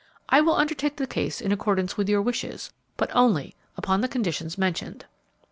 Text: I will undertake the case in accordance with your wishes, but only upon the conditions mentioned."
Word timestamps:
I 0.29 0.41
will 0.41 0.55
undertake 0.55 0.95
the 0.97 1.05
case 1.05 1.39
in 1.39 1.51
accordance 1.51 1.95
with 1.95 2.09
your 2.09 2.23
wishes, 2.23 2.73
but 2.97 3.11
only 3.15 3.53
upon 3.77 4.01
the 4.01 4.07
conditions 4.07 4.57
mentioned." 4.57 5.05